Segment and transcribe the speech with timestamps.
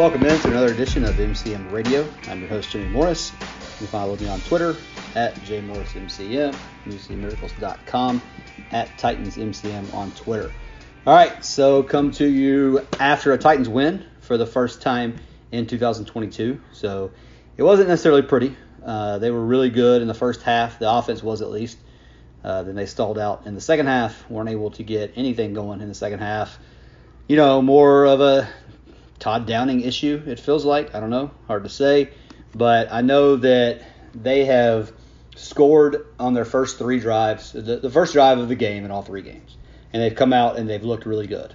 [0.00, 2.08] Welcome in to another edition of MCM Radio.
[2.26, 3.32] I'm your host, Jimmy Morris.
[3.32, 4.74] You can follow me on Twitter
[5.14, 8.22] at jmorrismcm, musicmiracles.com,
[8.70, 10.50] at TitansMCM on Twitter.
[11.06, 15.18] All right, so come to you after a Titans win for the first time
[15.52, 16.58] in 2022.
[16.72, 17.10] So
[17.58, 18.56] it wasn't necessarily pretty.
[18.82, 20.78] Uh, they were really good in the first half.
[20.78, 21.76] The offense was at least.
[22.42, 25.82] Uh, then they stalled out in the second half, weren't able to get anything going
[25.82, 26.58] in the second half.
[27.28, 28.48] You know, more of a
[29.20, 30.94] Todd Downing issue, it feels like.
[30.94, 32.10] I don't know, hard to say.
[32.54, 33.82] But I know that
[34.14, 34.92] they have
[35.36, 39.02] scored on their first three drives, the, the first drive of the game in all
[39.02, 39.56] three games.
[39.92, 41.54] And they've come out and they've looked really good.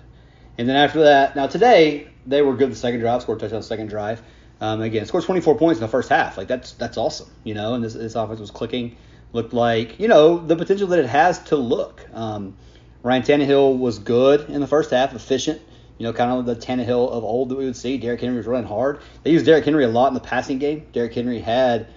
[0.57, 3.59] And then after that, now today, they were good the second drive, scored a touchdown
[3.59, 4.21] the second drive.
[4.61, 6.37] Um, again, scored 24 points in the first half.
[6.37, 7.73] Like that's that's awesome, you know.
[7.73, 8.95] And this, this offense was clicking,
[9.33, 12.07] looked like you know the potential that it has to look.
[12.13, 12.55] Um,
[13.03, 15.61] Ryan Tannehill was good in the first half, efficient
[15.97, 17.97] you know, kind of the Tannehill of old that we would see.
[17.97, 18.99] Derrick Henry was running hard.
[19.23, 20.85] They used Derrick Henry a lot in the passing game.
[20.91, 21.87] Derrick Henry had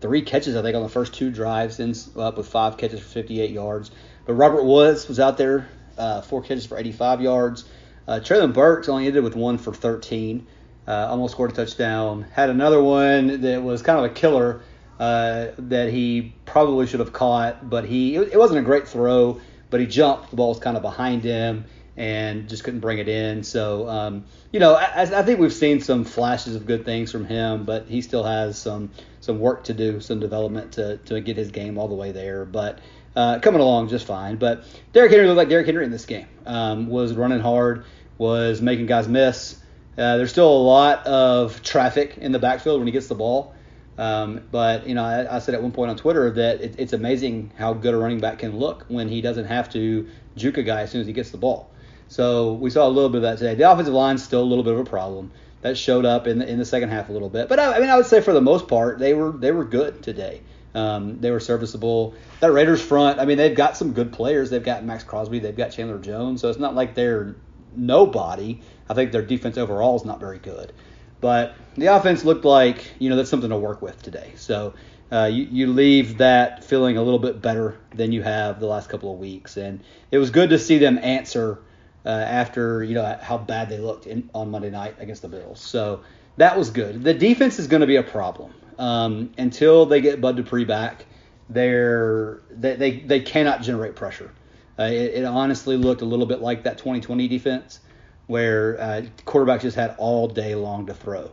[0.00, 3.06] three catches, I think, on the first two drives, ends up with five catches for
[3.06, 3.90] 58 yards.
[4.26, 7.64] But Robert Woods was out there, uh, four catches for 85 yards.
[8.06, 10.46] Uh, Treylon Burks only ended with one for 13.
[10.86, 12.26] Uh, almost scored a touchdown.
[12.32, 14.62] Had another one that was kind of a killer
[14.98, 19.38] uh, that he probably should have caught, but he it, it wasn't a great throw,
[19.68, 20.30] but he jumped.
[20.30, 21.66] The ball was kind of behind him
[21.98, 23.42] and just couldn't bring it in.
[23.42, 27.24] So, um, you know, I, I, think we've seen some flashes of good things from
[27.24, 31.36] him, but he still has some some work to do, some development to, to get
[31.36, 32.44] his game all the way there.
[32.44, 32.78] But
[33.16, 34.36] uh, coming along just fine.
[34.36, 36.28] But Derrick Henry looked like Derrick Henry in this game.
[36.46, 37.84] Um, was running hard,
[38.16, 39.60] was making guys miss.
[39.98, 43.56] Uh, there's still a lot of traffic in the backfield when he gets the ball.
[43.98, 46.92] Um, but you know, I, I, said at one point on Twitter that it, it's
[46.92, 50.62] amazing how good a running back can look when he doesn't have to juke a
[50.62, 51.72] guy as soon as he gets the ball.
[52.08, 53.54] So we saw a little bit of that today.
[53.54, 55.30] The offensive line's still a little bit of a problem.
[55.60, 57.80] That showed up in the, in the second half a little bit, but I, I
[57.80, 60.40] mean, I would say for the most part they were they were good today.
[60.72, 62.14] Um, they were serviceable.
[62.38, 64.50] That Raiders front, I mean, they've got some good players.
[64.50, 67.34] They've got Maxx Crosby, they've got Chandler Jones, so it's not like they're
[67.74, 68.60] nobody.
[68.88, 70.72] I think their defense overall is not very good,
[71.20, 74.34] but the offense looked like you know that's something to work with today.
[74.36, 74.74] So
[75.10, 78.88] uh, you, you leave that feeling a little bit better than you have the last
[78.88, 79.80] couple of weeks, and
[80.12, 81.58] it was good to see them answer
[82.04, 85.60] uh, after you know how bad they looked in, on Monday night against the Bills.
[85.60, 86.00] So
[86.36, 87.02] that was good.
[87.02, 91.04] The defense is going to be a problem um, until they get Bud Dupree back.
[91.48, 94.30] They're they they, they cannot generate pressure.
[94.78, 97.80] Uh, it, it, honestly looked a little bit like that 2020 defense
[98.28, 101.32] where uh, quarterbacks just had all day long to throw.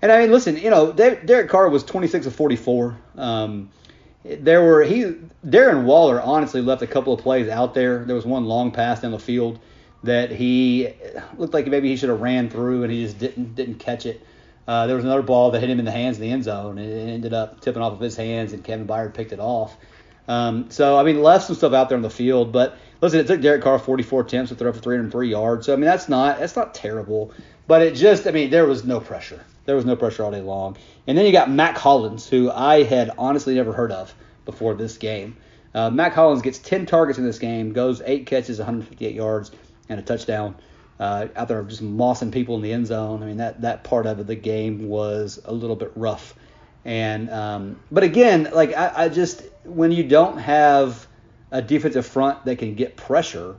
[0.00, 2.96] And I mean, listen, you know, Derek Carr was 26 of 44.
[3.16, 3.70] Um,
[4.22, 8.04] there were he Darren Waller honestly left a couple of plays out there.
[8.04, 9.58] There was one long pass down the field
[10.04, 10.90] that he
[11.36, 14.24] looked like maybe he should have ran through and he just didn't didn't catch it.
[14.66, 16.78] Uh, there was another ball that hit him in the hands in the end zone
[16.78, 19.76] and it ended up tipping off of his hands and Kevin Byard picked it off.
[20.28, 23.26] Um, so I mean, left some stuff out there on the field, but listen, it
[23.26, 25.66] took Derek Carr 44 attempts to throw for 303 yards.
[25.66, 27.32] So I mean, that's not that's not terrible,
[27.66, 29.44] but it just I mean, there was no pressure.
[29.66, 30.76] There was no pressure all day long.
[31.06, 34.14] And then you got Mack Hollins, who I had honestly never heard of
[34.44, 35.36] before this game.
[35.74, 39.50] Uh, Mack Hollins gets 10 targets in this game, goes eight catches, 158 yards
[39.88, 40.56] and a touchdown.
[40.98, 43.22] Uh, out there just mossing people in the end zone.
[43.22, 46.34] I mean that that part of the game was a little bit rough.
[46.84, 51.06] And um, but again, like I, I just when you don't have
[51.50, 53.56] a defensive front that can get pressure,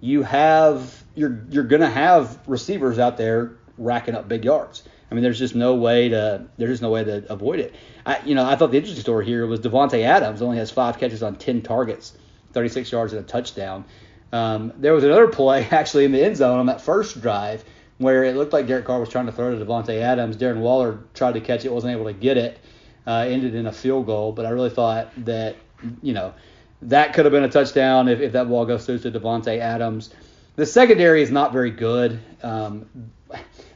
[0.00, 4.82] you have you're you're gonna have receivers out there racking up big yards.
[5.10, 7.74] I mean, there's just no way to there's just no way to avoid it.
[8.06, 10.98] I you know I thought the interesting story here was Davante Adams only has five
[10.98, 12.16] catches on ten targets,
[12.52, 13.84] 36 yards and a touchdown.
[14.32, 17.64] Um, there was another play actually in the end zone on that first drive
[17.98, 20.36] where it looked like Derek Carr was trying to throw to Davante Adams.
[20.36, 22.58] Darren Waller tried to catch it, wasn't able to get it.
[23.06, 25.56] Uh, ended in a field goal, but I really thought that
[26.02, 26.34] you know
[26.82, 30.10] that could have been a touchdown if, if that ball goes through to Davante Adams.
[30.56, 32.86] The secondary is not very good, um,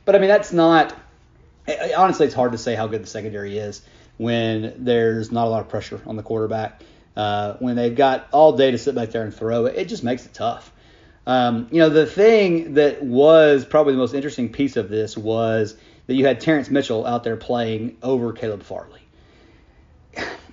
[0.04, 0.94] but I mean that's not.
[1.96, 3.80] Honestly, it's hard to say how good the secondary is
[4.18, 6.82] when there's not a lot of pressure on the quarterback.
[7.14, 10.02] Uh, when they've got all day to sit back there and throw it, it just
[10.02, 10.72] makes it tough.
[11.26, 15.76] Um, you know, the thing that was probably the most interesting piece of this was
[16.06, 19.00] that you had Terrance Mitchell out there playing over Caleb Farley.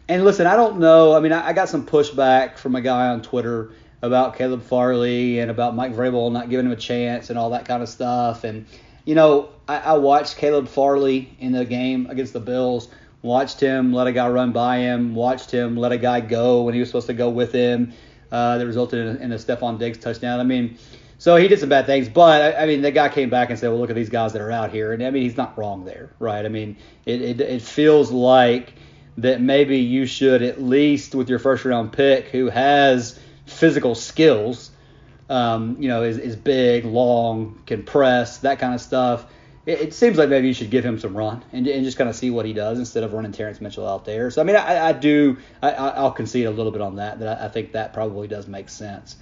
[0.07, 1.13] And listen, I don't know.
[1.13, 3.71] I mean, I, I got some pushback from a guy on Twitter
[4.01, 7.67] about Caleb Farley and about Mike Vrabel not giving him a chance and all that
[7.67, 8.43] kind of stuff.
[8.43, 8.65] And
[9.05, 12.89] you know, I, I watched Caleb Farley in the game against the Bills.
[13.21, 15.13] Watched him let a guy run by him.
[15.13, 17.93] Watched him let a guy go when he was supposed to go with him.
[18.31, 20.39] Uh, that resulted in a, in a Stefon Diggs touchdown.
[20.39, 20.77] I mean,
[21.17, 23.57] so he did some bad things, but I, I, mean, the guy came back and
[23.57, 25.57] said, "Well, look at these guys that are out here," and I mean, he's not
[25.57, 26.45] wrong there, right?
[26.45, 28.73] I mean, it it, it feels like
[29.17, 34.71] that maybe you should at least with your first round pick, who has physical skills,
[35.29, 39.25] um, you know, is, is big, long, can press, that kind of stuff.
[39.69, 42.09] It, it, seems like maybe you should give him some run and, and just kind
[42.09, 44.31] of see what he does instead of running Terrance Mitchell out there.
[44.31, 47.19] So I mean, I, I do, I, will concede a little bit on that.
[47.19, 49.15] That I, I think that probably does make sense.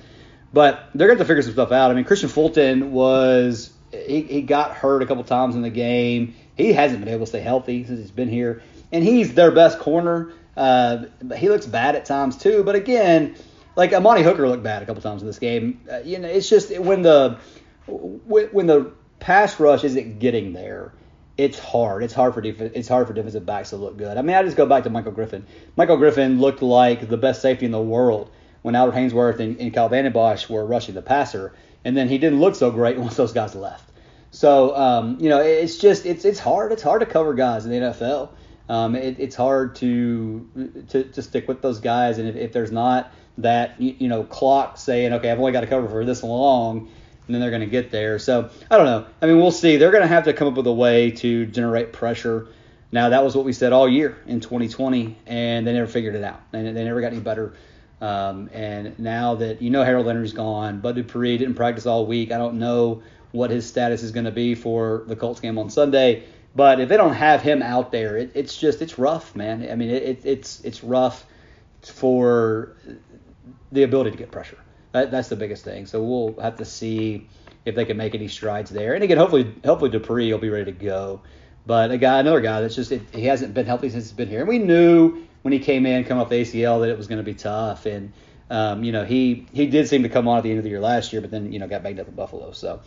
[0.53, 1.91] But they're going to figure some stuff out.
[1.91, 6.33] I mean, Kristian Fulton was he, he got hurt a couple times in the game.
[6.55, 8.63] He hasn't been able to stay healthy since he's been here,
[8.94, 10.31] and he's their best corner.
[10.55, 12.63] Uh, he looks bad at times too.
[12.63, 13.35] But again,
[13.75, 15.81] like Amani Hooker looked bad a couple times in this game.
[15.91, 17.38] Uh, you know, it's just when the
[17.85, 18.94] when the
[19.27, 20.94] pass rush isn't getting there,
[21.38, 22.01] it's hard.
[22.01, 24.15] It's hard for def- it's hard for defensive backs to look good.
[24.15, 25.45] I mean, I just go back to Michael Griffin.
[25.75, 28.31] Michael Griffin looked like the best safety in the world
[28.62, 31.53] when Albert Haynesworth and, and Kyle Vanden Bosch were rushing the passer,
[31.83, 33.89] and then he didn't look so great once those guys left.
[34.31, 36.71] So um, you know, it's just it's it's hard.
[36.71, 38.30] It's hard to cover guys in the NFL.
[38.69, 40.50] Um, it, it's hard to,
[40.88, 44.77] to to stick with those guys, and if, if there's not that you know clock
[44.77, 46.89] saying, okay, I've only got to cover for this long,
[47.27, 48.18] and then they're going to get there.
[48.18, 49.06] So I don't know.
[49.21, 49.77] I mean, we'll see.
[49.77, 52.47] They're going to have to come up with a way to generate pressure.
[52.91, 56.24] Now that was what we said all year in 2020, and they never figured it
[56.24, 57.53] out, and they never got any better.
[58.00, 62.31] Um, and now that you know Harold Landry's gone, Bud Dupree didn't practice all week.
[62.31, 65.69] I don't know what his status is going to be for the Colts game on
[65.69, 66.23] Sunday.
[66.56, 69.68] But if they don't have him out there, it, it's just it's rough, man.
[69.69, 71.25] I mean, it, it, it's it's rough
[71.83, 72.75] for
[73.71, 74.57] the ability to get pressure.
[74.97, 75.85] That, that's the biggest thing.
[75.85, 77.27] So we'll have to see
[77.65, 78.94] if they can make any strides there.
[78.94, 81.21] And again, hopefully, hopefully Dupree will be ready to go.
[81.65, 84.29] But a guy, another guy that's just it, he hasn't been healthy since he's been
[84.29, 84.39] here.
[84.39, 87.17] And we knew when he came in, coming off the ACL, that it was going
[87.17, 87.85] to be tough.
[87.85, 88.13] And
[88.49, 90.69] um, you know, he he did seem to come on at the end of the
[90.69, 92.53] year last year, but then you know got banged up in Buffalo.
[92.53, 92.79] So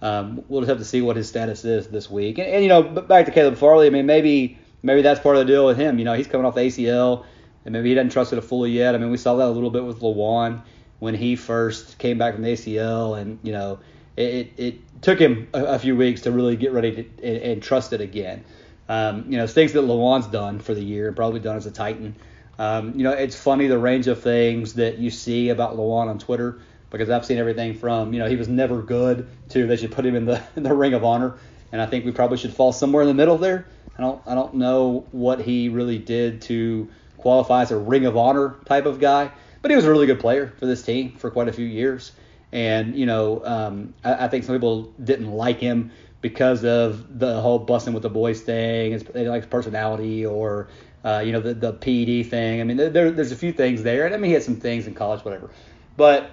[0.00, 2.38] um, we'll just have to see what his status is this week.
[2.38, 3.86] And, and you know, back to Caleb Farley.
[3.86, 5.98] I mean, maybe maybe that's part of the deal with him.
[5.98, 7.26] You know, he's coming off the ACL
[7.64, 8.94] and maybe he doesn't trust it fully yet.
[8.94, 10.62] I mean, we saw that a little bit with Lewan
[11.02, 13.80] when he first came back from the ACL, and you know,
[14.16, 17.60] it, it took him a, a, few weeks to really get ready to and, and
[17.60, 18.44] trust it again.
[18.88, 21.72] Um, you know, things that Lewan's done for the year and probably done as a
[21.72, 22.14] Titan.
[22.56, 26.20] Um, you know, it's funny the range of things that you see about Lewan on
[26.20, 26.60] Twitter
[26.90, 30.06] because I've seen everything from you know he was never good to they should put
[30.06, 31.34] him in the in the Ring of Honor,
[31.72, 33.66] and I think we probably should fall somewhere in the middle there.
[33.98, 38.16] I don't I don't know what he really did to qualify as a Ring of
[38.16, 41.30] Honor type of guy, but he was a really good player for this team for
[41.30, 42.12] quite a few years.
[42.50, 47.40] And you know, um, I, I, think some people didn't like him because of the
[47.40, 48.92] whole Bussin' With The Boys thing.
[48.92, 50.68] His, they like his personality or
[51.04, 52.60] uh, you know the the PED thing.
[52.60, 54.86] I mean, there, there's a few things there, and I mean he had some things
[54.86, 55.50] in college, whatever.
[55.96, 56.30] But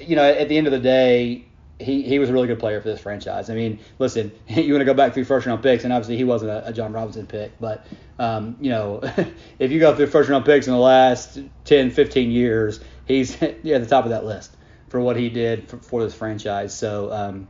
[0.00, 1.46] you know, at the end of the day,
[1.78, 3.50] he, he was a really good player for this franchise.
[3.50, 6.24] I mean, listen, you want to go back through first round picks, and obviously he
[6.24, 7.86] wasn't a, a Jon Robinson pick, but
[8.18, 9.00] um, you know,
[9.58, 13.62] if you go through first round picks in the last 10, 15 years, he's at
[13.62, 14.56] the top of that list
[14.88, 16.76] for what he did for, for this franchise.
[16.76, 17.48] So, um,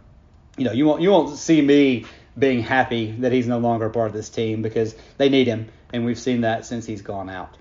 [0.56, 2.06] you know, you won't you won't see me
[2.38, 5.68] being happy that he's no longer a part of this team because they need him,
[5.92, 7.56] and we've seen that since he's gone out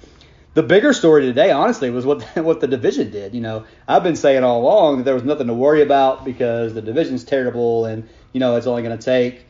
[0.55, 3.35] the bigger story today, honestly, was what what the division did.
[3.35, 6.73] You know, I've been saying all along that there was nothing to worry about because
[6.73, 9.45] the division's terrible, and you know it's only going to take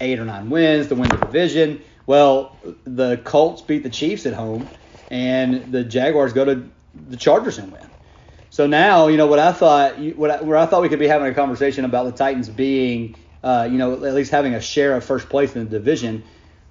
[0.00, 1.80] eight or nine wins to win the division.
[2.06, 4.70] Well, the Colts beat the Chiefs at home,
[5.10, 6.68] and the Jaguars go to
[7.08, 7.88] the Chargers and win.
[8.50, 11.06] So now, you know what I thought, what I, where I thought we could be
[11.06, 14.94] having a conversation about the Titans being, uh, you know, at least having a share
[14.96, 16.24] of first place in the division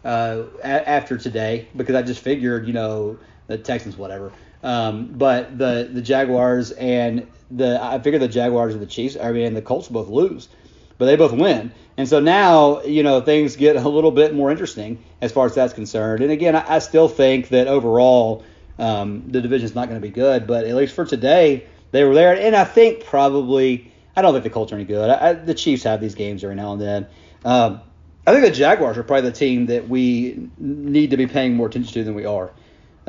[0.04, 3.18] uh, a- after today, because I just figured, you know
[3.52, 4.32] the Texans, whatever.
[4.64, 9.32] Um, but the the Jaguars and the I figure the Jaguars and the Chiefs, I
[9.32, 10.50] mean, the Colts both lose,
[10.98, 11.72] but they both win.
[11.98, 15.56] And so now, you know, things get a little bit more interesting as far as
[15.56, 16.22] that's concerned.
[16.24, 18.44] And again, I, I still think that overall
[18.80, 22.16] um, the division's not going to be good, but at least for today, they were
[22.16, 22.36] there.
[22.36, 25.10] And I think probably, I don't think the Colts are any good.
[25.10, 27.08] I, I, the Chiefs have these games every now and then.
[27.44, 27.82] Um,
[28.26, 31.68] I think the Jaguars are probably the team that we need to be paying more
[31.68, 32.52] attention to than we are.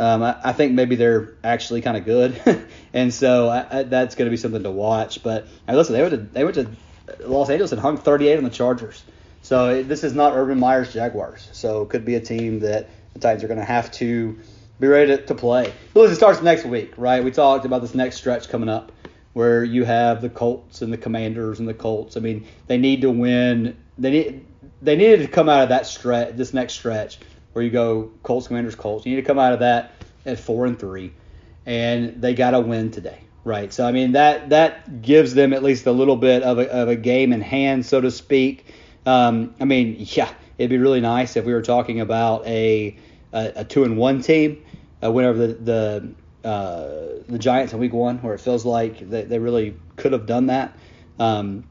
[0.02, 4.16] Um, I, I, think maybe they're actually kind of good, and so I, I, that's
[4.16, 5.22] going to be something to watch.
[5.22, 6.68] But listen, they went to they went to
[7.20, 9.04] Los Angeles and hung 38 on the Chargers.
[9.42, 11.48] So it, this is not Urban Meyer's Jaguars.
[11.52, 14.36] So it could be a team that the Titans are going to have to
[14.80, 15.72] be ready to, to play.
[15.94, 17.22] But it starts next week, right?
[17.22, 18.90] We talked about this next stretch coming up
[19.34, 22.16] where you have the Colts and the Commanders and the Colts.
[22.16, 23.76] I mean, they need to win.
[23.98, 24.46] They need
[24.82, 27.20] they needed to come out of that stretch, this next stretch,
[27.52, 29.06] where you go Colts, Commanders, Colts.
[29.06, 29.92] You need to come out of that
[30.24, 31.12] at four and three,
[31.66, 33.72] and they got to win today, right?
[33.72, 36.88] So I mean that that gives them at least a little bit of a, of
[36.88, 38.66] a game in hand, so to speak.
[39.04, 42.96] Um, I mean, yeah, it'd be really nice if we were talking about a
[43.32, 44.64] a, a two and one team,
[45.02, 49.22] uh, whenever the the uh, the Giants in Week One, where it feels like they,
[49.22, 50.76] they really could have done that.
[51.18, 51.64] Um,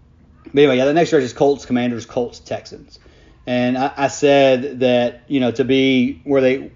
[0.46, 3.00] but anyway, yeah, the next stretch is Colts, Commanders, Colts, Texans,
[3.45, 6.71] and I, I said that you know to be where they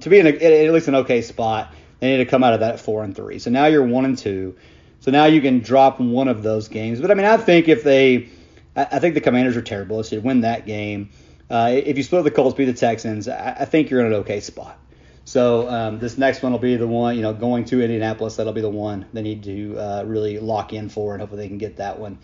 [0.00, 2.60] to be in a, at least an okay spot, they need to come out of
[2.60, 3.38] that at four and three.
[3.38, 4.56] So now you're one and two.
[5.00, 7.00] So now you can drop one of those games.
[7.00, 8.28] But I mean, I think if they,
[8.76, 9.96] I, think the Commanders are terrible.
[9.96, 11.10] They should win that game.
[11.48, 14.12] Uh, if you split the Colts, beat the Texans, I, I think you're in an
[14.14, 14.78] okay spot.
[15.24, 18.36] So um, this next one will be the one, you know, going to Indianapolis.
[18.36, 21.48] That'll be the one they need to uh, really lock in for, and hopefully they
[21.48, 22.18] can get that one.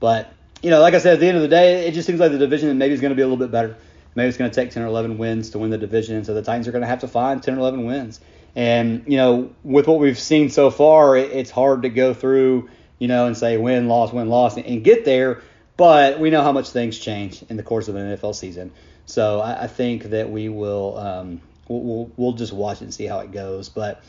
[0.00, 2.20] But you know, like I said, at the end of the day, it just seems
[2.20, 3.76] like the division maybe is going to be a little bit better.
[4.14, 6.42] Maybe it's going to take 10 or 11 wins to win the division, so the
[6.42, 8.20] Titans are going to have to find 10 or 11 wins.
[8.56, 13.06] And you know, with what we've seen so far, it's hard to go through, you
[13.06, 15.42] know, and say win, loss, win, loss, and, get there.
[15.76, 18.72] But we know how much things change in the course of an NFL season.
[19.06, 23.06] So I, think that we will um, we'll, we'll, we'll just watch it and see
[23.06, 23.68] how it goes.
[23.68, 24.02] But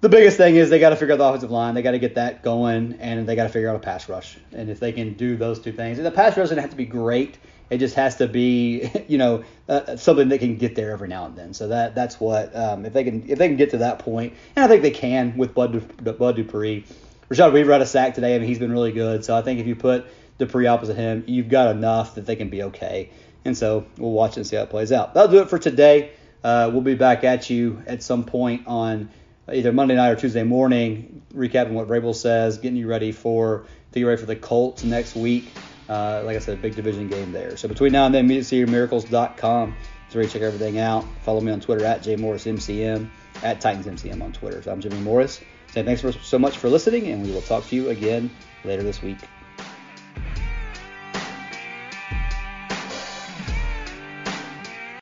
[0.00, 1.74] the biggest thing is they got to figure out the offensive line.
[1.74, 4.38] They got to get that going, and they got to figure out a pass rush.
[4.52, 6.76] And if they can do those two things, and the pass rush doesn't have to
[6.76, 7.38] be great.
[7.68, 11.26] It just has to be, you know, uh, something that can get there every now
[11.26, 11.52] and then.
[11.52, 14.34] So that that's what um, if they can if they can get to that point,
[14.56, 16.84] and I think they can with Bud, Bud Dupree.
[17.28, 18.34] Rashad Weaver had a sack today.
[18.34, 19.24] I mean, he's been really good.
[19.24, 20.06] So I think if you put
[20.38, 23.10] Dupree opposite him, you've got enough that they can be okay.
[23.44, 25.14] And so we'll watch and see how it plays out.
[25.14, 26.10] That'll do it for today.
[26.42, 29.10] Uh, we'll be back at you at some point on
[29.48, 33.98] either Monday night or Tuesday morning, recapping what Vrabel says, getting you ready for to
[33.98, 35.48] get ready for the Colts next week.
[35.88, 37.56] Uh, like I said, a big division game there.
[37.56, 39.74] So between now and then, MusicCityMiracles.com
[40.08, 41.04] is where you check everything out.
[41.24, 43.08] Follow me on Twitter at JMorrisMCM,
[43.42, 44.62] at TitansMCM on Twitter.
[44.62, 45.40] So I'm Jimmy Morris.
[45.72, 48.30] Saying thanks for, so much for listening, and we will talk to you again
[48.64, 49.18] later this week.